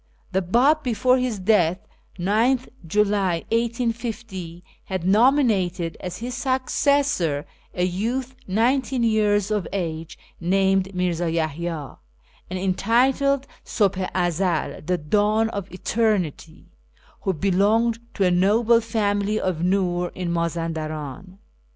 [0.31, 1.77] The Bab, before his death
[2.17, 10.95] (9th July 1850), had nominated as his successor a youth nineteen years of age named
[10.95, 11.99] Mirza Yaliya,
[12.49, 16.65] and entitled Subh i Ezel ("The Dawn of Eternity"),
[17.21, 21.37] who belonged to a noble family of Nur in Mazan daran.